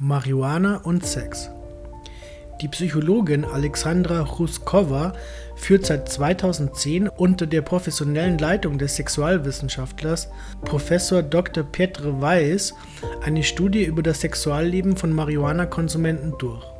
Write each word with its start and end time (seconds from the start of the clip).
Marihuana 0.00 0.76
und 0.84 1.04
Sex. 1.04 1.50
Die 2.60 2.68
Psychologin 2.68 3.44
Alexandra 3.44 4.20
Ruskova 4.20 5.12
führt 5.56 5.86
seit 5.86 6.08
2010 6.08 7.08
unter 7.08 7.48
der 7.48 7.62
professionellen 7.62 8.38
Leitung 8.38 8.78
des 8.78 8.94
Sexualwissenschaftlers 8.94 10.28
Prof. 10.64 10.88
Dr. 11.28 11.64
Petr 11.64 12.20
Weiss 12.20 12.74
eine 13.24 13.42
Studie 13.42 13.84
über 13.84 14.04
das 14.04 14.20
Sexualleben 14.20 14.96
von 14.96 15.12
Marihuana-Konsumenten 15.12 16.34
durch. 16.38 16.77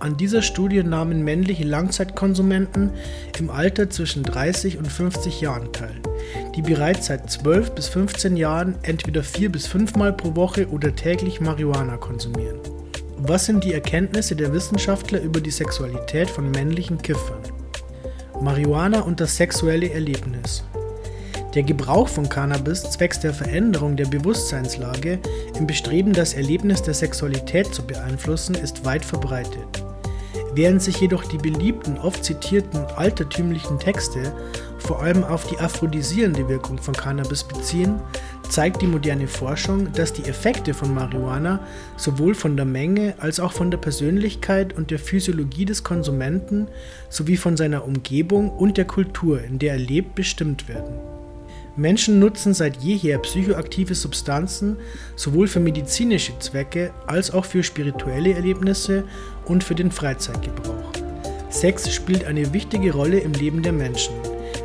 An 0.00 0.16
dieser 0.16 0.40
Studie 0.40 0.82
nahmen 0.82 1.24
männliche 1.24 1.64
Langzeitkonsumenten 1.64 2.88
im 3.38 3.50
Alter 3.50 3.90
zwischen 3.90 4.22
30 4.22 4.78
und 4.78 4.88
50 4.88 5.42
Jahren 5.42 5.74
teil, 5.74 6.00
die 6.56 6.62
bereits 6.62 7.08
seit 7.08 7.30
12 7.30 7.72
bis 7.72 7.88
15 7.88 8.34
Jahren 8.34 8.76
entweder 8.80 9.22
vier 9.22 9.52
bis 9.52 9.66
fünfmal 9.66 10.14
pro 10.14 10.34
Woche 10.36 10.70
oder 10.70 10.94
täglich 10.96 11.42
Marihuana 11.42 11.98
konsumieren. 11.98 12.58
Was 13.18 13.44
sind 13.44 13.62
die 13.62 13.74
Erkenntnisse 13.74 14.34
der 14.34 14.54
Wissenschaftler 14.54 15.20
über 15.20 15.42
die 15.42 15.50
Sexualität 15.50 16.30
von 16.30 16.50
männlichen 16.50 16.96
Kiffern? 16.96 17.42
Marihuana 18.40 19.00
und 19.00 19.20
das 19.20 19.36
sexuelle 19.36 19.92
Erlebnis. 19.92 20.64
Der 21.54 21.62
Gebrauch 21.62 22.08
von 22.08 22.26
Cannabis 22.26 22.84
zwecks 22.84 23.20
der 23.20 23.34
Veränderung 23.34 23.96
der 23.96 24.06
Bewusstseinslage 24.06 25.18
im 25.58 25.66
Bestreben, 25.66 26.14
das 26.14 26.32
Erlebnis 26.32 26.82
der 26.82 26.94
Sexualität 26.94 27.74
zu 27.74 27.82
beeinflussen, 27.86 28.54
ist 28.54 28.86
weit 28.86 29.04
verbreitet. 29.04 29.89
Während 30.54 30.82
sich 30.82 31.00
jedoch 31.00 31.24
die 31.24 31.38
beliebten, 31.38 31.98
oft 31.98 32.24
zitierten 32.24 32.84
altertümlichen 32.96 33.78
Texte 33.78 34.32
vor 34.78 35.02
allem 35.02 35.22
auf 35.22 35.46
die 35.46 35.58
aphrodisierende 35.58 36.48
Wirkung 36.48 36.78
von 36.78 36.94
Cannabis 36.94 37.44
beziehen, 37.44 38.00
zeigt 38.48 38.82
die 38.82 38.88
moderne 38.88 39.28
Forschung, 39.28 39.92
dass 39.92 40.12
die 40.12 40.24
Effekte 40.24 40.74
von 40.74 40.92
Marihuana 40.92 41.60
sowohl 41.96 42.34
von 42.34 42.56
der 42.56 42.64
Menge 42.64 43.14
als 43.18 43.38
auch 43.38 43.52
von 43.52 43.70
der 43.70 43.78
Persönlichkeit 43.78 44.76
und 44.76 44.90
der 44.90 44.98
Physiologie 44.98 45.66
des 45.66 45.84
Konsumenten 45.84 46.66
sowie 47.08 47.36
von 47.36 47.56
seiner 47.56 47.84
Umgebung 47.84 48.50
und 48.50 48.76
der 48.76 48.86
Kultur, 48.86 49.42
in 49.42 49.60
der 49.60 49.74
er 49.74 49.78
lebt, 49.78 50.16
bestimmt 50.16 50.68
werden. 50.68 51.19
Menschen 51.76 52.18
nutzen 52.18 52.52
seit 52.52 52.78
jeher 52.78 53.18
psychoaktive 53.18 53.94
Substanzen 53.94 54.76
sowohl 55.16 55.46
für 55.46 55.60
medizinische 55.60 56.38
Zwecke 56.38 56.92
als 57.06 57.30
auch 57.30 57.44
für 57.44 57.62
spirituelle 57.62 58.34
Erlebnisse 58.34 59.04
und 59.44 59.62
für 59.62 59.74
den 59.74 59.90
Freizeitgebrauch. 59.90 60.92
Sex 61.48 61.92
spielt 61.92 62.24
eine 62.24 62.52
wichtige 62.52 62.92
Rolle 62.92 63.20
im 63.20 63.32
Leben 63.32 63.62
der 63.62 63.72
Menschen, 63.72 64.14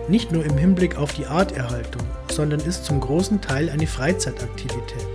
nicht 0.07 0.31
nur 0.31 0.45
im 0.45 0.57
Hinblick 0.57 0.97
auf 0.97 1.13
die 1.13 1.25
Arterhaltung, 1.25 2.03
sondern 2.31 2.59
ist 2.59 2.85
zum 2.85 2.99
großen 2.99 3.41
Teil 3.41 3.69
eine 3.69 3.87
Freizeitaktivität. 3.87 5.07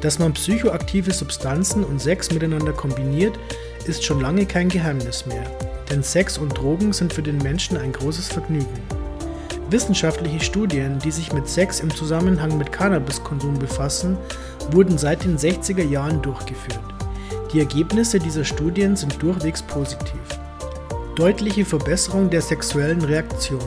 Dass 0.00 0.18
man 0.18 0.34
psychoaktive 0.34 1.12
Substanzen 1.12 1.82
und 1.82 2.00
Sex 2.00 2.32
miteinander 2.32 2.72
kombiniert, 2.72 3.38
ist 3.86 4.04
schon 4.04 4.20
lange 4.20 4.46
kein 4.46 4.68
Geheimnis 4.68 5.26
mehr, 5.26 5.44
denn 5.90 6.02
Sex 6.02 6.38
und 6.38 6.56
Drogen 6.56 6.92
sind 6.92 7.12
für 7.12 7.22
den 7.22 7.38
Menschen 7.38 7.76
ein 7.76 7.92
großes 7.92 8.28
Vergnügen. 8.28 8.95
Wissenschaftliche 9.68 10.44
Studien, 10.44 10.98
die 11.00 11.10
sich 11.10 11.32
mit 11.32 11.48
Sex 11.48 11.80
im 11.80 11.90
Zusammenhang 11.90 12.56
mit 12.56 12.70
Cannabiskonsum 12.70 13.58
befassen, 13.58 14.16
wurden 14.70 14.96
seit 14.96 15.24
den 15.24 15.36
60er 15.36 15.82
Jahren 15.82 16.22
durchgeführt. 16.22 16.78
Die 17.52 17.58
Ergebnisse 17.58 18.20
dieser 18.20 18.44
Studien 18.44 18.94
sind 18.94 19.20
durchwegs 19.20 19.62
positiv. 19.62 20.20
Deutliche 21.16 21.64
Verbesserung 21.64 22.30
der 22.30 22.42
sexuellen 22.42 23.02
Reaktion, 23.02 23.64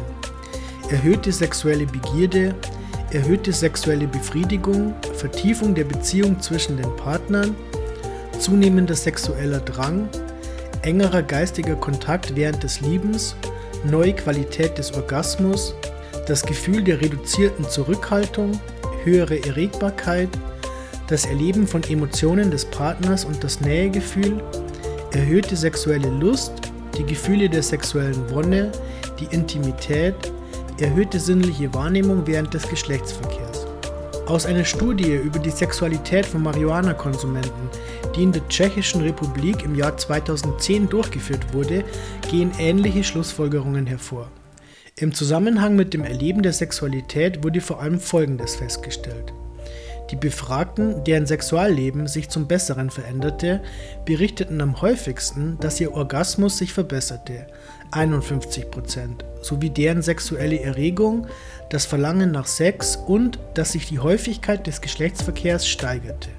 erhöhte 0.90 1.34
sexuelle 1.34 1.86
Begierde, 1.86 2.56
erhöhte 3.12 3.52
sexuelle 3.52 4.08
Befriedigung, 4.08 4.94
Vertiefung 5.16 5.76
der 5.76 5.84
Beziehung 5.84 6.40
zwischen 6.40 6.78
den 6.78 6.96
Partnern, 6.96 7.56
zunehmender 8.40 8.96
sexueller 8.96 9.60
Drang, 9.60 10.08
engerer 10.82 11.24
geistiger 11.24 11.76
Kontakt 11.76 12.36
während 12.36 12.64
des 12.64 12.80
Liebens, 12.80 13.36
neue 13.86 14.14
Qualität 14.14 14.78
des 14.78 14.94
Orgasmus, 14.94 15.76
das 16.28 16.44
Gefühl 16.44 16.84
der 16.84 17.02
reduzierten 17.02 17.68
Zurückhaltung, 17.68 18.60
höhere 19.04 19.44
Erregbarkeit, 19.46 20.30
das 21.08 21.26
Erleben 21.26 21.66
von 21.66 21.84
Emotionen 21.84 22.52
des 22.52 22.66
Partners 22.66 23.26
und 23.26 23.44
das 23.44 23.62
Nähegefühl, 23.62 24.44
erhöhte 25.14 25.56
sexuelle 25.56 26.10
Lust, 26.10 26.54
die 26.98 27.06
Gefühle 27.06 27.50
der 27.50 27.64
sexuellen 27.64 28.30
Wonne, 28.30 28.72
die 29.20 29.34
Intimität, 29.34 30.16
erhöhte 30.80 31.20
sinnliche 31.20 31.74
Wahrnehmung 31.74 32.26
während 32.26 32.54
des 32.54 32.68
Geschlechtsverkehrs. 32.68 33.66
Aus 34.28 34.46
einer 34.46 34.66
Studie 34.66 35.16
über 35.16 35.40
die 35.40 35.50
Sexualität 35.50 36.26
von 36.26 36.44
Marihuana-Konsumenten, 36.44 37.70
die 38.16 38.24
in 38.24 38.32
der 38.32 38.48
Tschechischen 38.48 39.02
Republik 39.02 39.64
im 39.64 39.76
Jahr 39.76 39.98
2010 39.98 40.90
durchgeführt 40.90 41.54
wurde, 41.54 41.84
gehen 42.30 42.52
ähnliche 42.60 43.04
Schlussfolgerungen 43.04 43.86
hervor. 43.86 44.32
Im 44.96 45.14
Zusammenhang 45.14 45.76
mit 45.76 45.94
dem 45.94 46.04
Erleben 46.04 46.42
der 46.42 46.54
Sexualität 46.54 47.44
wurde 47.44 47.62
vor 47.62 47.82
allem 47.82 48.00
Folgendes 48.00 48.56
festgestellt. 48.56 49.34
Die 50.12 50.16
Befragten, 50.16 51.04
deren 51.04 51.28
Sexualleben 51.28 52.08
sich 52.08 52.30
zum 52.30 52.48
Besseren 52.48 52.90
veränderte, 52.90 53.62
berichteten 54.06 54.60
am 54.60 54.82
häufigsten, 54.82 55.58
dass 55.60 55.80
ihr 55.80 55.94
Orgasmus 55.94 56.58
sich 56.58 56.74
verbesserte, 56.74 57.46
51%, 57.92 59.24
sowie 59.42 59.70
deren 59.70 60.02
sexuelle 60.02 60.60
Erregung, 60.60 61.28
das 61.70 61.86
Verlangen 61.86 62.32
nach 62.32 62.48
Sex 62.48 62.96
und 62.96 63.40
dass 63.54 63.74
sich 63.74 63.88
die 63.88 64.00
Häufigkeit 64.00 64.66
des 64.66 64.82
Geschlechtsverkehrs 64.82 65.68
steigerte. 65.68 66.30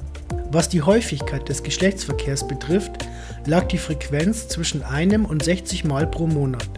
Was 0.53 0.69
die 0.69 0.83
Häufigkeit 0.83 1.49
des 1.49 1.63
Geschlechtsverkehrs 1.63 2.49
betrifft, 2.49 3.07
lag 3.47 3.69
die 3.69 3.79
Frequenz 3.79 4.49
zwischen 4.49 4.83
einem 4.83 5.25
und 5.25 5.45
60 5.45 5.85
Mal 5.85 6.09
pro 6.09 6.27
Monat. 6.27 6.69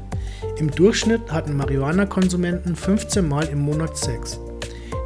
Im 0.58 0.70
Durchschnitt 0.70 1.32
hatten 1.32 1.56
Marihuana-Konsumenten 1.56 2.76
15 2.76 3.26
Mal 3.26 3.44
im 3.48 3.60
Monat 3.60 3.96
Sex. 3.96 4.38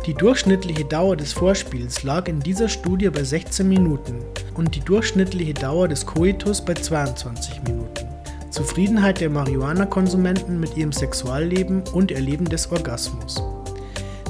Die 0.04 0.14
durchschnittliche 0.14 0.84
Dauer 0.84 1.16
des 1.16 1.32
Vorspiels 1.32 2.02
lag 2.02 2.26
in 2.26 2.40
dieser 2.40 2.68
Studie 2.68 3.08
bei 3.08 3.22
16 3.22 3.68
Minuten 3.68 4.16
und 4.54 4.74
die 4.74 4.80
durchschnittliche 4.80 5.54
Dauer 5.54 5.86
des 5.86 6.04
Koitus 6.04 6.64
bei 6.64 6.74
22 6.74 7.62
Minuten. 7.62 8.08
Zufriedenheit 8.50 9.20
der 9.20 9.30
Marihuana-Konsumenten 9.30 10.58
mit 10.58 10.76
ihrem 10.76 10.90
Sexualleben 10.90 11.84
und 11.92 12.10
Erleben 12.10 12.46
des 12.46 12.72
Orgasmus. 12.72 13.40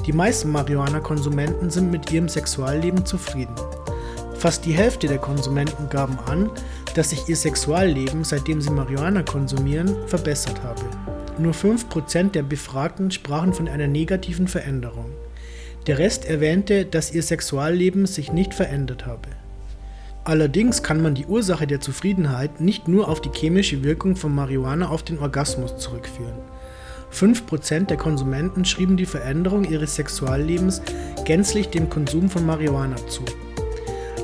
Die 0.05 0.13
meisten 0.13 0.51
Marihuana-Konsumenten 0.51 1.71
sind 1.71 1.89
mit 1.89 2.11
ihrem 2.11 2.29
Sexualleben 2.29 3.03
zufrieden. 3.03 3.55
Fast 4.37 4.65
die 4.65 4.73
Hälfte 4.73 5.07
der 5.07 5.17
Konsumenten 5.17 5.89
gaben 5.89 6.19
an, 6.27 6.51
dass 6.93 7.09
sich 7.09 7.27
ihr 7.27 7.35
Sexualleben, 7.35 8.23
seitdem 8.23 8.61
sie 8.61 8.69
Marihuana 8.69 9.23
konsumieren, 9.23 9.95
verbessert 10.05 10.61
habe. 10.63 10.81
Nur 11.39 11.53
5% 11.53 12.31
der 12.31 12.43
Befragten 12.43 13.09
sprachen 13.09 13.51
von 13.53 13.67
einer 13.67 13.87
negativen 13.87 14.47
Veränderung. 14.47 15.09
Der 15.87 15.97
Rest 15.97 16.25
erwähnte, 16.25 16.85
dass 16.85 17.11
ihr 17.13 17.23
Sexualleben 17.23 18.05
sich 18.05 18.31
nicht 18.31 18.53
verändert 18.53 19.07
habe. 19.07 19.29
Allerdings 20.23 20.83
kann 20.83 21.01
man 21.01 21.15
die 21.15 21.25
Ursache 21.25 21.65
der 21.65 21.79
Zufriedenheit 21.79 22.61
nicht 22.61 22.87
nur 22.87 23.07
auf 23.07 23.21
die 23.21 23.31
chemische 23.33 23.83
Wirkung 23.83 24.15
von 24.15 24.35
Marihuana 24.35 24.89
auf 24.89 25.01
den 25.01 25.17
Orgasmus 25.17 25.77
zurückführen. 25.77 26.37
5% 27.11 27.85
der 27.85 27.97
Konsumenten 27.97 28.65
schrieben 28.65 28.97
die 28.97 29.05
Veränderung 29.05 29.63
ihres 29.63 29.95
Sexuallebens 29.95 30.81
gänzlich 31.25 31.69
dem 31.69 31.89
Konsum 31.89 32.29
von 32.29 32.45
Marihuana 32.45 32.97
zu. 33.07 33.23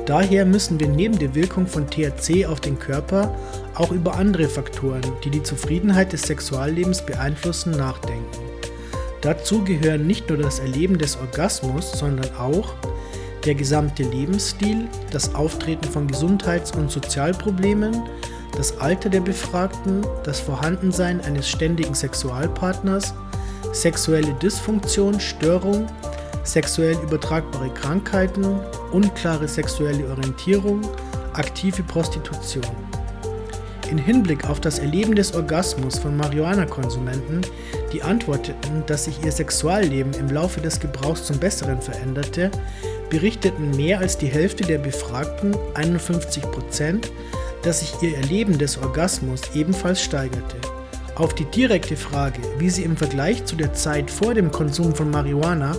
Daher 0.06 0.46
müssen 0.46 0.80
wir 0.82 0.90
neben 0.90 1.18
der 1.18 1.34
Wirkung 1.34 1.66
von 1.66 1.90
THC 1.90 2.46
auf 2.46 2.60
den 2.60 2.78
Körper 2.78 3.34
auch 3.76 3.92
über 3.92 4.16
andere 4.16 4.50
Faktoren, 4.50 5.02
die 5.24 5.30
die 5.30 5.44
Zufriedenheit 5.44 6.12
des 6.12 6.24
Sexuallebens 6.24 7.06
beeinflussen, 7.06 7.72
nachdenken. 7.72 8.44
Dazu 9.22 9.64
gehören 9.64 10.06
nicht 10.06 10.28
nur 10.28 10.38
das 10.38 10.60
Erleben 10.60 10.98
des 10.98 11.18
Orgasmus, 11.18 11.94
sondern 11.94 12.36
auch 12.36 12.74
der 13.46 13.56
gesamte 13.56 14.04
Lebensstil, 14.04 14.90
das 15.12 15.34
Auftreten 15.36 15.86
von 15.86 16.08
Gesundheits- 16.08 16.74
und 16.74 16.92
Sozialproblemen, 16.92 18.04
das 18.58 18.78
Alter 18.80 19.10
der 19.10 19.22
Befragten, 19.22 20.06
das 20.26 20.42
Vorhandensein 20.42 21.22
eines 21.22 21.50
ständigen 21.50 21.96
Sexualpartners, 21.96 23.14
sexuelle 23.72 24.34
Dysfunktion, 24.36 25.20
Störung, 25.22 25.88
sexuell 26.44 26.98
übertragbare 27.04 27.70
Krankheiten, 27.70 28.60
unklare 28.92 29.48
sexuelle 29.48 30.08
Orientierung, 30.10 30.82
aktive 31.34 31.84
Prostitution. 31.84 32.64
In 33.90 33.98
Hinblick 33.98 34.50
auf 34.50 34.60
das 34.60 34.80
Erleben 34.80 35.14
des 35.14 35.36
Orgasmus 35.36 36.00
von 36.00 36.16
Marihuana-Konsumenten, 36.18 37.42
die 37.92 38.02
antworteten, 38.02 38.84
dass 38.88 39.06
sich 39.06 39.24
ihr 39.24 39.32
Sexualleben 39.32 40.14
im 40.14 40.30
Laufe 40.30 40.62
des 40.62 40.80
Gebrauchs 40.80 41.26
zum 41.26 41.38
Besseren 41.38 41.82
veränderte, 41.82 42.50
berichteten 43.10 43.72
mehr 43.76 44.00
als 44.00 44.18
die 44.18 44.28
Hälfte 44.28 44.64
der 44.64 44.80
Befragten, 44.80 45.56
51 45.76 46.42
Prozent, 46.44 47.12
dass 47.62 47.82
sich 47.82 47.94
ihr 48.02 48.18
Erleben 48.18 48.58
des 48.58 48.78
Orgasmus 48.78 49.42
ebenfalls 49.54 50.02
steigerte. 50.02 50.58
Auf 51.16 51.36
die 51.36 51.46
direkte 51.46 51.96
Frage, 51.96 52.40
wie 52.58 52.72
sie 52.72 52.84
im 52.84 52.98
Vergleich 52.98 53.46
zu 53.46 53.56
der 53.56 53.74
Zeit 53.74 54.10
vor 54.10 54.34
dem 54.34 54.52
Konsum 54.52 54.96
von 54.96 55.12
Marihuana 55.12 55.76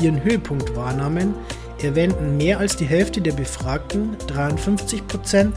ihren 0.00 0.22
Höhepunkt 0.22 0.74
wahrnahmen, 0.76 1.34
erwähnten 1.82 2.36
mehr 2.36 2.58
als 2.58 2.76
die 2.76 2.84
Hälfte 2.84 3.20
der 3.20 3.32
Befragten, 3.32 4.16
53 4.26 5.06
Prozent, 5.06 5.54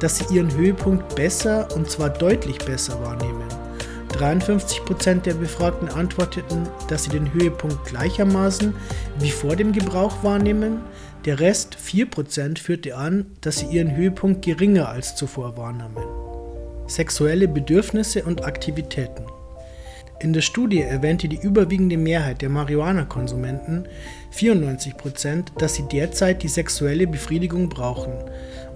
dass 0.00 0.18
sie 0.18 0.34
ihren 0.34 0.52
Höhepunkt 0.54 1.14
besser 1.14 1.68
und 1.74 1.90
zwar 1.90 2.10
deutlich 2.10 2.58
besser 2.58 3.00
wahrnehmen. 3.02 3.44
53 4.12 4.84
Prozent 4.84 5.26
der 5.26 5.34
Befragten 5.34 5.88
antworteten, 5.88 6.68
dass 6.88 7.04
sie 7.04 7.10
den 7.10 7.32
Höhepunkt 7.32 7.84
gleichermaßen 7.86 8.74
wie 9.20 9.30
vor 9.30 9.56
dem 9.56 9.72
Gebrauch 9.72 10.22
wahrnehmen. 10.22 10.80
Der 11.24 11.38
Rest, 11.38 11.76
4 11.76 12.10
Prozent, 12.10 12.58
führte 12.58 12.96
an, 12.96 13.26
dass 13.40 13.58
sie 13.58 13.66
ihren 13.66 13.94
Höhepunkt 13.94 14.42
geringer 14.42 14.88
als 14.88 15.14
zuvor 15.14 15.56
wahrnahmen. 15.56 16.02
Sexuelle 16.86 17.46
Bedürfnisse 17.46 18.24
und 18.24 18.44
Aktivitäten. 18.44 19.24
In 20.22 20.34
der 20.34 20.42
Studie 20.42 20.82
erwähnte 20.82 21.28
die 21.28 21.40
überwiegende 21.40 21.96
Mehrheit 21.96 22.42
der 22.42 22.50
Marihuana-Konsumenten, 22.50 23.86
94%, 24.36 25.44
dass 25.56 25.76
sie 25.76 25.84
derzeit 25.84 26.42
die 26.42 26.48
sexuelle 26.48 27.06
Befriedigung 27.06 27.70
brauchen 27.70 28.12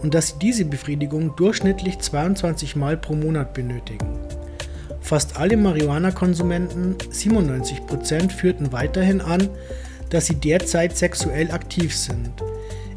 und 0.01 0.15
dass 0.15 0.29
sie 0.29 0.39
diese 0.41 0.65
Befriedigung 0.65 1.37
durchschnittlich 1.37 1.99
22 1.99 2.77
Mal 2.77 2.97
pro 2.97 3.15
Monat 3.15 3.53
benötigen. 3.53 4.21
Fast 5.03 5.37
alle 5.37 5.59
Marihuana-Konsumenten, 5.59 6.97
97%, 7.13 8.31
führten 8.31 8.73
weiterhin 8.73 9.21
an, 9.21 9.51
dass 10.09 10.27
sie 10.27 10.37
derzeit 10.37 10.97
sexuell 10.97 11.51
aktiv 11.51 11.95
sind. 11.95 12.43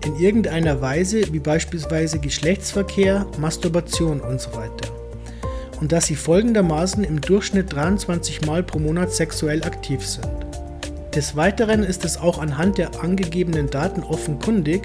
In 0.05 0.15
irgendeiner 0.15 0.79
Weise, 0.79 1.33
wie 1.33 1.39
beispielsweise 1.39 2.19
Geschlechtsverkehr, 2.19 3.25
Masturbation 3.39 4.21
usw. 4.21 4.69
So 4.79 5.06
und 5.79 5.91
dass 5.91 6.07
sie 6.07 6.15
folgendermaßen 6.15 7.03
im 7.03 7.21
Durchschnitt 7.21 7.73
23 7.73 8.45
Mal 8.45 8.63
pro 8.63 8.79
Monat 8.79 9.11
sexuell 9.13 9.63
aktiv 9.63 10.05
sind. 10.05 10.27
Des 11.15 11.35
Weiteren 11.35 11.83
ist 11.83 12.05
es 12.05 12.17
auch 12.17 12.39
anhand 12.39 12.77
der 12.77 13.01
angegebenen 13.01 13.69
Daten 13.69 14.03
offenkundig, 14.03 14.83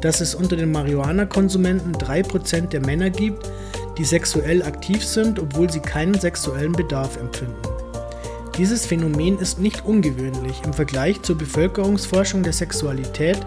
dass 0.00 0.20
es 0.20 0.34
unter 0.34 0.56
den 0.56 0.72
Marihuana-Konsumenten 0.72 1.92
3% 1.92 2.68
der 2.68 2.80
Männer 2.80 3.10
gibt, 3.10 3.50
die 3.98 4.04
sexuell 4.04 4.62
aktiv 4.62 5.04
sind, 5.04 5.38
obwohl 5.38 5.70
sie 5.70 5.80
keinen 5.80 6.18
sexuellen 6.18 6.72
Bedarf 6.72 7.16
empfinden. 7.16 7.56
Dieses 8.56 8.86
Phänomen 8.86 9.38
ist 9.38 9.60
nicht 9.60 9.84
ungewöhnlich 9.84 10.62
im 10.64 10.72
Vergleich 10.72 11.22
zur 11.22 11.38
Bevölkerungsforschung 11.38 12.42
der 12.42 12.52
Sexualität, 12.52 13.38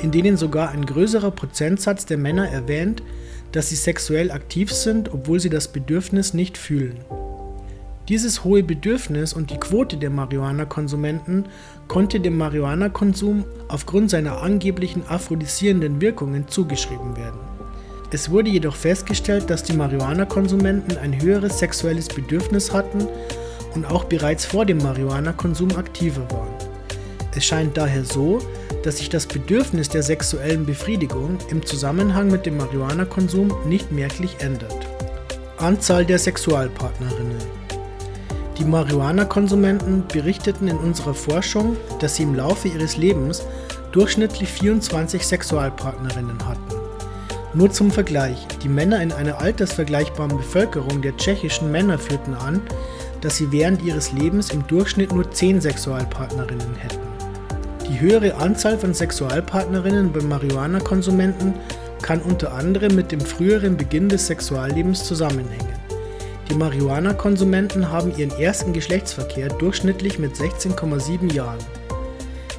in 0.00 0.10
denen 0.10 0.36
sogar 0.36 0.70
ein 0.70 0.86
größerer 0.86 1.30
Prozentsatz 1.30 2.06
der 2.06 2.18
Männer 2.18 2.48
erwähnt, 2.48 3.02
dass 3.54 3.68
sie 3.68 3.76
sexuell 3.76 4.32
aktiv 4.32 4.72
sind, 4.72 5.14
obwohl 5.14 5.38
sie 5.38 5.48
das 5.48 5.68
Bedürfnis 5.68 6.34
nicht 6.34 6.58
fühlen. 6.58 6.96
Dieses 8.08 8.42
hohe 8.42 8.64
Bedürfnis 8.64 9.32
und 9.32 9.50
die 9.50 9.56
Quote 9.58 9.96
der 9.96 10.10
Marihuana-Konsumenten 10.10 11.44
konnte 11.86 12.18
dem 12.18 12.36
Marihuana-Konsum 12.36 13.44
aufgrund 13.68 14.10
seiner 14.10 14.42
angeblichen 14.42 15.04
aphrodisierenden 15.08 16.00
Wirkungen 16.00 16.48
zugeschrieben 16.48 17.16
werden. 17.16 17.38
Es 18.10 18.28
wurde 18.28 18.50
jedoch 18.50 18.74
festgestellt, 18.74 19.48
dass 19.48 19.62
die 19.62 19.72
Marihuana-Konsumenten 19.72 20.98
ein 20.98 21.22
höheres 21.22 21.60
sexuelles 21.60 22.08
Bedürfnis 22.08 22.72
hatten 22.72 23.06
und 23.76 23.86
auch 23.86 24.04
bereits 24.04 24.44
vor 24.44 24.66
dem 24.66 24.78
Marihuana-Konsum 24.78 25.76
aktiver 25.76 26.28
waren. 26.32 26.54
Es 27.36 27.44
scheint 27.44 27.76
daher 27.76 28.04
so, 28.04 28.40
dass 28.84 28.98
sich 28.98 29.08
das 29.08 29.26
Bedürfnis 29.26 29.88
der 29.88 30.02
sexuellen 30.02 30.66
Befriedigung 30.66 31.38
im 31.50 31.64
Zusammenhang 31.64 32.30
mit 32.30 32.44
dem 32.44 32.58
Marihuana-Konsum 32.58 33.50
nicht 33.66 33.90
merklich 33.90 34.36
ändert. 34.40 34.86
Anzahl 35.56 36.04
der 36.04 36.18
Sexualpartnerinnen 36.18 37.38
Die 38.58 38.64
Marihuana-Konsumenten 38.64 40.04
berichteten 40.12 40.68
in 40.68 40.76
unserer 40.76 41.14
Forschung, 41.14 41.76
dass 42.00 42.16
sie 42.16 42.24
im 42.24 42.34
Laufe 42.34 42.68
ihres 42.68 42.98
Lebens 42.98 43.42
durchschnittlich 43.92 44.50
24 44.50 45.26
Sexualpartnerinnen 45.26 46.46
hatten. 46.46 46.74
Nur 47.54 47.70
zum 47.70 47.90
Vergleich, 47.90 48.46
die 48.62 48.68
Männer 48.68 49.00
in 49.00 49.12
einer 49.12 49.40
altersvergleichbaren 49.40 50.36
Bevölkerung 50.36 51.00
der 51.00 51.16
tschechischen 51.16 51.70
Männer 51.70 51.98
führten 51.98 52.34
an, 52.34 52.60
dass 53.22 53.36
sie 53.36 53.50
während 53.50 53.82
ihres 53.82 54.12
Lebens 54.12 54.50
im 54.50 54.66
Durchschnitt 54.66 55.12
nur 55.12 55.30
10 55.30 55.62
Sexualpartnerinnen 55.62 56.74
hätten. 56.74 57.13
Die 57.88 58.00
höhere 58.00 58.34
Anzahl 58.36 58.78
von 58.78 58.94
Sexualpartnerinnen 58.94 60.10
bei 60.10 60.22
Marihuana-Konsumenten 60.22 61.52
kann 62.00 62.20
unter 62.22 62.54
anderem 62.54 62.94
mit 62.94 63.12
dem 63.12 63.20
früheren 63.20 63.76
Beginn 63.76 64.08
des 64.08 64.26
Sexuallebens 64.26 65.04
zusammenhängen. 65.04 65.74
Die 66.50 66.54
Marihuana-Konsumenten 66.54 67.90
haben 67.90 68.16
ihren 68.16 68.30
ersten 68.38 68.72
Geschlechtsverkehr 68.72 69.48
durchschnittlich 69.48 70.18
mit 70.18 70.34
16,7 70.34 71.32
Jahren. 71.32 71.58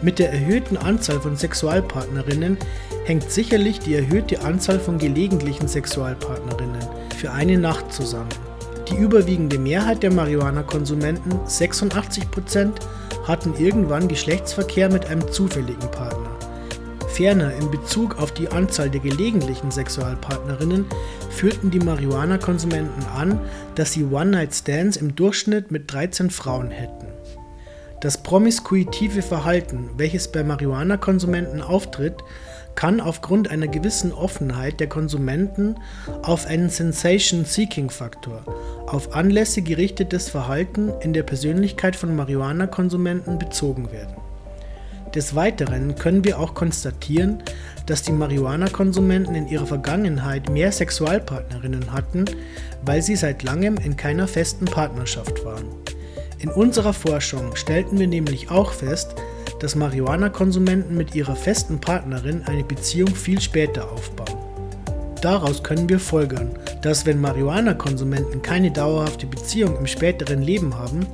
Mit 0.02 0.20
der 0.20 0.32
erhöhten 0.32 0.78
Anzahl 0.78 1.20
von 1.20 1.36
Sexualpartnerinnen 1.36 2.58
hängt 3.06 3.32
sicherlich 3.32 3.80
die 3.80 3.96
erhöhte 3.96 4.42
Anzahl 4.42 4.80
von 4.80 5.00
gelegentlichen 5.00 5.68
Sexualpartnerinnen 5.68 6.86
für 7.18 7.32
eine 7.32 7.58
Nacht 7.58 7.92
zusammen. 7.92 8.30
Die 8.90 8.96
überwiegende 8.96 9.58
Mehrheit 9.58 10.04
der 10.04 10.12
Marihuana-Konsumenten, 10.12 11.32
86%, 11.48 12.74
hatten 13.26 13.54
irgendwann 13.58 14.08
Geschlechtsverkehr 14.08 14.90
mit 14.90 15.08
einem 15.08 15.32
zufälligen 15.32 15.92
Partner. 15.92 16.30
Ferner 17.08 17.54
in 17.56 17.72
Bezug 17.72 18.20
auf 18.20 18.34
die 18.34 18.50
Anzahl 18.50 18.90
der 18.90 19.00
gelegentlichen 19.00 19.72
Sexualpartnerinnen 19.72 20.86
führten 21.30 21.72
die 21.72 21.80
Marihuana-Konsumenten 21.80 23.06
an, 23.16 23.40
dass 23.76 23.94
sie 23.94 24.04
One-Night-Stands 24.04 24.98
im 24.98 25.16
Durchschnitt 25.16 25.72
mit 25.72 25.92
13 25.94 26.30
Frauen 26.30 26.72
hätten. 26.72 27.08
Das 28.02 28.22
promiskuitive 28.22 29.22
Verhalten, 29.22 29.90
welches 29.96 30.30
bei 30.30 30.44
Marihuana-Konsumenten 30.44 31.62
auftritt, 31.62 32.22
kann 32.76 33.00
aufgrund 33.00 33.50
einer 33.50 33.68
gewissen 33.68 34.12
Offenheit 34.12 34.80
der 34.80 34.88
Konsumenten 34.88 35.76
auf 36.22 36.46
einen 36.46 36.70
Sensation-Seeking-Faktor, 36.70 38.44
auf 38.88 39.16
Anlässe 39.16 39.62
gerichtetes 39.62 40.30
Verhalten 40.30 40.92
in 41.02 41.14
der 41.14 41.24
Persönlichkeit 41.24 41.96
von 41.96 42.16
Marihuana-Konsumenten 42.16 43.40
bezogen 43.40 43.92
werden. 43.92 44.16
Des 45.16 45.34
Weiteren 45.34 45.96
können 45.96 46.26
wir 46.26 46.40
auch 46.40 46.54
konstatieren, 46.54 47.42
dass 47.86 48.02
die 48.02 48.12
Marihuana-Konsumenten 48.12 49.34
in 49.34 49.48
ihrer 49.48 49.66
Vergangenheit 49.66 50.50
mehr 50.50 50.72
Sexualpartnerinnen 50.74 51.94
hatten, 51.94 52.26
weil 52.84 53.02
sie 53.02 53.16
seit 53.16 53.44
langem 53.44 53.78
in 53.78 53.96
keiner 53.96 54.28
festen 54.28 54.66
Partnerschaft 54.66 55.46
waren. 55.46 55.68
In 56.40 56.50
unserer 56.50 56.92
Forschung 56.92 57.56
stellten 57.56 57.98
wir 57.98 58.08
nämlich 58.08 58.52
auch 58.52 58.74
fest, 58.74 59.16
dass 59.60 59.76
Marihuana-Konsumenten 59.76 60.96
mit 60.96 61.16
ihrer 61.16 61.36
festen 61.36 61.80
Partnerin 61.80 62.44
eine 62.46 62.64
Beziehung 62.64 63.16
viel 63.16 63.40
später 63.42 63.92
aufbauen. 63.92 64.38
Daraus 65.22 65.64
können 65.64 65.90
wir 65.90 66.00
folgern, 66.00 66.52
dass 66.82 67.06
wenn 67.06 67.20
Marihuana-Konsumenten 67.20 68.42
keine 68.42 68.72
dauerhafte 68.72 69.26
Beziehung 69.26 69.78
im 69.78 69.88
späteren 69.88 70.42
Leben 70.42 70.78
haben, 70.78 71.08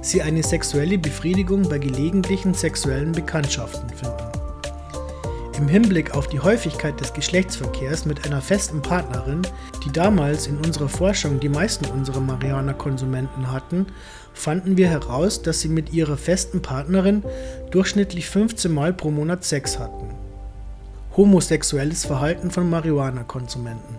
sie 0.00 0.22
eine 0.22 0.42
sexuelle 0.42 0.98
Befriedigung 0.98 1.68
bei 1.68 1.78
gelegentlichen 1.78 2.54
sexuellen 2.54 3.12
Bekanntschaften 3.12 3.88
finden. 3.90 4.31
Im 5.62 5.68
Hinblick 5.68 6.16
auf 6.16 6.26
die 6.26 6.40
Häufigkeit 6.40 7.00
des 7.00 7.12
Geschlechtsverkehrs 7.12 8.04
mit 8.04 8.26
einer 8.26 8.42
festen 8.42 8.82
Partnerin, 8.82 9.42
die 9.84 9.92
damals 9.92 10.48
in 10.48 10.56
unserer 10.56 10.88
Forschung 10.88 11.38
die 11.38 11.48
meisten 11.48 11.84
unserer 11.84 12.18
Marihuana-Konsumenten 12.18 13.52
hatten, 13.52 13.86
fanden 14.34 14.76
wir 14.76 14.88
heraus, 14.88 15.40
dass 15.40 15.60
sie 15.60 15.68
mit 15.68 15.92
ihrer 15.92 16.16
festen 16.16 16.62
Partnerin 16.62 17.22
durchschnittlich 17.70 18.28
15 18.28 18.74
Mal 18.74 18.92
pro 18.92 19.12
Monat 19.12 19.44
Sex 19.44 19.78
hatten. 19.78 20.08
Homosexuelles 21.16 22.06
Verhalten 22.06 22.50
von 22.50 22.68
Marihuana-Konsumenten. 22.68 23.94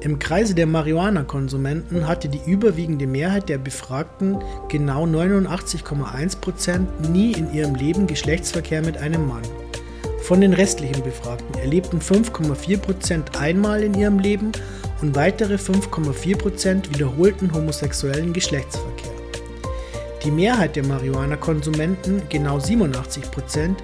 Im 0.00 0.18
Kreise 0.18 0.54
der 0.54 0.66
Marihuana-Konsumenten 0.66 2.08
hatte 2.08 2.30
die 2.30 2.50
überwiegende 2.50 3.06
Mehrheit 3.06 3.50
der 3.50 3.58
Befragten, 3.58 4.38
genau 4.70 5.04
89,1%, 5.04 7.10
nie 7.12 7.32
in 7.32 7.52
ihrem 7.52 7.74
Leben 7.74 8.06
Geschlechtsverkehr 8.06 8.80
mit 8.80 8.96
einem 8.96 9.28
Mann. 9.28 9.42
Von 10.22 10.40
den 10.40 10.52
restlichen 10.52 11.02
Befragten 11.02 11.58
erlebten 11.58 11.98
5,4% 11.98 13.36
einmal 13.38 13.82
in 13.82 13.94
ihrem 13.94 14.20
Leben 14.20 14.52
und 15.00 15.16
weitere 15.16 15.56
5,4% 15.56 16.90
wiederholten 16.90 17.52
homosexuellen 17.52 18.32
Geschlechtsverkehr. 18.32 19.10
Die 20.24 20.30
Mehrheit 20.30 20.76
der 20.76 20.86
Marihuana-Konsumenten, 20.86 22.22
genau 22.28 22.58
87%, 22.58 23.74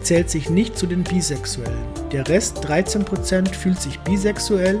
zählt 0.00 0.28
sich 0.28 0.50
nicht 0.50 0.76
zu 0.76 0.86
den 0.86 1.04
Bisexuellen. 1.04 1.84
Der 2.10 2.26
Rest, 2.28 2.66
13%, 2.66 3.54
fühlt 3.54 3.80
sich 3.80 4.00
bisexuell, 4.00 4.80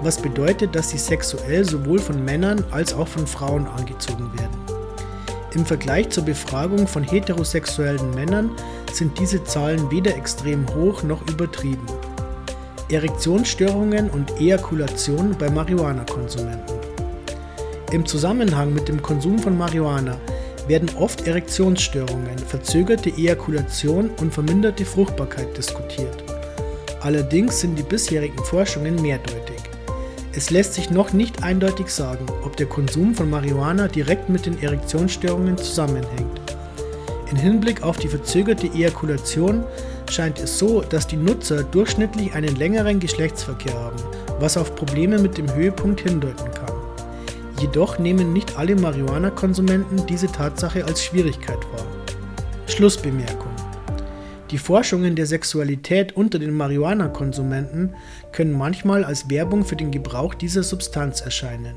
was 0.00 0.16
bedeutet, 0.20 0.74
dass 0.74 0.90
sie 0.90 0.98
sexuell 0.98 1.66
sowohl 1.66 1.98
von 1.98 2.24
Männern 2.24 2.64
als 2.70 2.94
auch 2.94 3.08
von 3.08 3.26
Frauen 3.26 3.66
angezogen 3.66 4.30
werden. 4.38 4.65
Im 5.56 5.64
Vergleich 5.64 6.10
zur 6.10 6.26
Befragung 6.26 6.86
von 6.86 7.02
heterosexuellen 7.02 8.10
Männern 8.10 8.50
sind 8.92 9.18
diese 9.18 9.42
Zahlen 9.42 9.90
weder 9.90 10.14
extrem 10.14 10.68
hoch 10.74 11.02
noch 11.02 11.26
übertrieben. 11.30 11.86
Erektionsstörungen 12.90 14.10
und 14.10 14.38
Ejakulation 14.38 15.34
bei 15.38 15.48
Marihuana-Konsumenten. 15.48 16.74
Im 17.90 18.04
Zusammenhang 18.04 18.74
mit 18.74 18.88
dem 18.88 19.00
Konsum 19.00 19.38
von 19.38 19.56
Marihuana 19.56 20.18
werden 20.68 20.90
oft 20.98 21.26
Erektionsstörungen, 21.26 22.36
verzögerte 22.36 23.08
Ejakulation 23.08 24.10
und 24.20 24.34
verminderte 24.34 24.84
Fruchtbarkeit 24.84 25.56
diskutiert. 25.56 26.22
Allerdings 27.00 27.60
sind 27.60 27.78
die 27.78 27.82
bisherigen 27.82 28.44
Forschungen 28.44 29.00
mehrdeutig. 29.00 29.55
Es 30.36 30.50
lässt 30.50 30.74
sich 30.74 30.90
noch 30.90 31.14
nicht 31.14 31.42
eindeutig 31.42 31.88
sagen, 31.88 32.26
ob 32.44 32.58
der 32.58 32.66
Konsum 32.66 33.14
von 33.14 33.30
Marihuana 33.30 33.88
direkt 33.88 34.28
mit 34.28 34.44
den 34.44 34.62
Erektionsstörungen 34.62 35.56
zusammenhängt. 35.56 36.42
In 37.30 37.36
Hinblick 37.36 37.82
auf 37.82 37.96
die 37.96 38.08
verzögerte 38.08 38.66
Ejakulation 38.66 39.64
scheint 40.10 40.38
es 40.38 40.58
so, 40.58 40.82
dass 40.82 41.06
die 41.06 41.16
Nutzer 41.16 41.62
durchschnittlich 41.62 42.34
einen 42.34 42.54
längeren 42.54 43.00
Geschlechtsverkehr 43.00 43.72
haben, 43.72 43.96
was 44.38 44.58
auf 44.58 44.76
Probleme 44.76 45.18
mit 45.18 45.38
dem 45.38 45.50
Höhepunkt 45.54 46.02
hindeuten 46.02 46.50
kann. 46.52 46.74
Jedoch 47.58 47.98
nehmen 47.98 48.34
nicht 48.34 48.58
alle 48.58 48.76
Marihuana-Konsumenten 48.76 50.04
diese 50.04 50.26
Tatsache 50.26 50.84
als 50.84 51.02
Schwierigkeit 51.02 51.60
wahr. 51.72 51.86
Schlussbemerkung. 52.66 53.55
Die 54.50 54.58
Forschungen 54.58 55.16
der 55.16 55.26
Sexualität 55.26 56.16
unter 56.16 56.38
den 56.38 56.54
Marihuana-Konsumenten 56.54 57.94
können 58.30 58.52
manchmal 58.52 59.02
als 59.02 59.28
Werbung 59.28 59.64
für 59.64 59.74
den 59.74 59.90
Gebrauch 59.90 60.34
dieser 60.34 60.62
Substanz 60.62 61.20
erscheinen. 61.20 61.74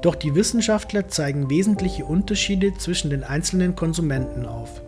Doch 0.00 0.14
die 0.14 0.36
Wissenschaftler 0.36 1.08
zeigen 1.08 1.50
wesentliche 1.50 2.04
Unterschiede 2.04 2.72
zwischen 2.74 3.10
den 3.10 3.24
einzelnen 3.24 3.74
Konsumenten 3.74 4.46
auf. 4.46 4.80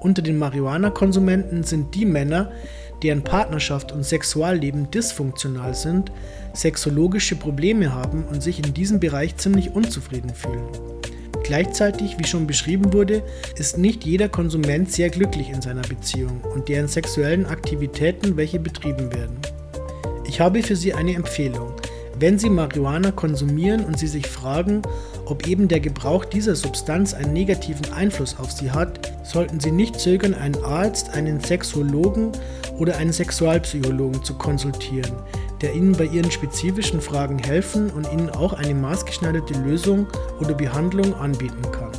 Unter 0.00 0.20
den 0.20 0.36
Marihuana-Konsumenten 0.36 1.62
sind 1.62 1.94
die 1.94 2.04
Männer, 2.04 2.50
deren 3.04 3.22
Partnerschaft 3.22 3.92
und 3.92 4.04
Sexualleben 4.04 4.90
dysfunktional 4.90 5.74
sind, 5.74 6.10
sexologische 6.54 7.36
Probleme 7.36 7.94
haben 7.94 8.24
und 8.24 8.42
sich 8.42 8.58
in 8.58 8.74
diesem 8.74 8.98
Bereich 8.98 9.36
ziemlich 9.36 9.70
unzufrieden 9.70 10.34
fühlen. 10.34 10.66
Gleichzeitig, 11.46 12.18
wie 12.18 12.26
schon 12.26 12.48
beschrieben 12.48 12.92
wurde, 12.92 13.22
ist 13.56 13.78
nicht 13.78 14.04
jeder 14.04 14.28
Konsument 14.28 14.90
sehr 14.90 15.10
glücklich 15.10 15.50
in 15.50 15.62
seiner 15.62 15.82
Beziehung 15.82 16.40
und 16.40 16.68
deren 16.68 16.88
sexuellen 16.88 17.46
Aktivitäten, 17.46 18.36
welche 18.36 18.58
betrieben 18.58 19.12
werden. 19.12 19.38
Ich 20.26 20.40
habe 20.40 20.64
für 20.64 20.74
Sie 20.74 20.92
eine 20.92 21.14
Empfehlung. 21.14 21.72
Wenn 22.18 22.36
Sie 22.36 22.50
Marihuana 22.50 23.12
konsumieren 23.12 23.84
und 23.84 23.96
Sie 23.96 24.08
sich 24.08 24.26
fragen, 24.26 24.82
ob 25.24 25.46
eben 25.46 25.68
der 25.68 25.78
Gebrauch 25.78 26.24
dieser 26.24 26.56
Substanz 26.56 27.14
einen 27.14 27.32
negativen 27.32 27.92
Einfluss 27.92 28.36
auf 28.40 28.50
Sie 28.50 28.72
hat, 28.72 29.12
sollten 29.22 29.60
Sie 29.60 29.70
nicht 29.70 30.00
zögern, 30.00 30.34
einen 30.34 30.64
Arzt, 30.64 31.10
einen 31.10 31.40
Sexologen 31.40 32.32
oder 32.76 32.96
einen 32.96 33.12
Sexualpsychologen 33.12 34.24
zu 34.24 34.34
konsultieren, 34.34 35.12
der 35.60 35.74
Ihnen 35.74 35.92
bei 35.92 36.04
Ihren 36.04 36.30
spezifischen 36.30 37.00
Fragen 37.00 37.38
helfen 37.38 37.90
und 37.90 38.10
Ihnen 38.12 38.30
auch 38.30 38.52
eine 38.52 38.74
maßgeschneiderte 38.74 39.54
Lösung 39.54 40.06
oder 40.40 40.54
Behandlung 40.54 41.14
anbieten 41.14 41.62
kann. 41.72 41.92